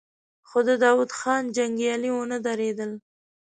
[0.47, 2.91] خو د داوود خان جنګيالي ونه درېدل.